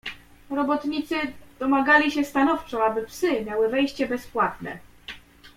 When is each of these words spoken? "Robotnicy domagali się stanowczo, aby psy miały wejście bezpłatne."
"Robotnicy 0.49 1.15
domagali 1.59 2.11
się 2.11 2.23
stanowczo, 2.25 2.85
aby 2.85 3.01
psy 3.03 3.45
miały 3.45 3.69
wejście 3.69 4.07
bezpłatne." 4.07 4.79